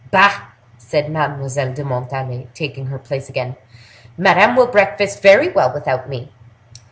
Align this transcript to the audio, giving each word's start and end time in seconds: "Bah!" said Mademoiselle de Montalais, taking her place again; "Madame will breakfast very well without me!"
"Bah!" 0.09 0.47
said 0.79 1.11
Mademoiselle 1.11 1.73
de 1.75 1.83
Montalais, 1.83 2.47
taking 2.55 2.87
her 2.87 2.97
place 2.97 3.29
again; 3.29 3.55
"Madame 4.17 4.55
will 4.55 4.65
breakfast 4.65 5.21
very 5.21 5.49
well 5.49 5.71
without 5.71 6.09
me!" 6.09 6.31